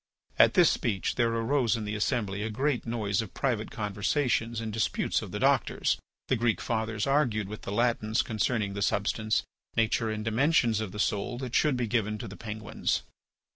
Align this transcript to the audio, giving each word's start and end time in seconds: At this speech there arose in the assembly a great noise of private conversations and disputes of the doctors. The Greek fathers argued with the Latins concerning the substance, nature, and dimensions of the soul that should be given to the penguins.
At 0.39 0.55
this 0.55 0.71
speech 0.71 1.13
there 1.13 1.29
arose 1.29 1.75
in 1.75 1.85
the 1.85 1.93
assembly 1.93 2.41
a 2.41 2.49
great 2.49 2.87
noise 2.87 3.21
of 3.21 3.35
private 3.35 3.69
conversations 3.69 4.59
and 4.59 4.73
disputes 4.73 5.21
of 5.21 5.29
the 5.31 5.37
doctors. 5.37 5.99
The 6.27 6.35
Greek 6.35 6.59
fathers 6.59 7.05
argued 7.05 7.47
with 7.47 7.61
the 7.61 7.71
Latins 7.71 8.23
concerning 8.23 8.73
the 8.73 8.81
substance, 8.81 9.43
nature, 9.77 10.09
and 10.09 10.25
dimensions 10.25 10.79
of 10.79 10.91
the 10.91 10.97
soul 10.97 11.37
that 11.37 11.53
should 11.53 11.77
be 11.77 11.85
given 11.85 12.17
to 12.17 12.27
the 12.27 12.35
penguins. 12.35 13.03